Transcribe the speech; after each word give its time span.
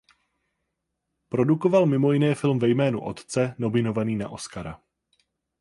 Produkoval 1.29 1.85
mimo 1.85 2.11
jiné 2.11 2.35
film 2.35 2.59
"Ve 2.59 2.67
jménu 2.67 3.01
otce" 3.01 3.55
nominovaný 3.57 4.15
na 4.15 4.29
Oscara. 4.29 4.81